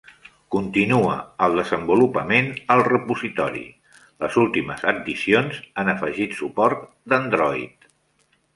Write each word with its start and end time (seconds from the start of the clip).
Continua 0.53 1.17
el 1.47 1.57
desenvolupament 1.59 2.49
al 2.75 2.81
repositori, 2.87 3.63
les 4.25 4.39
últimes 4.47 4.83
addicions 4.95 5.63
han 5.83 5.95
afegit 5.97 6.37
suport 6.43 6.85
d'Android. 7.15 7.91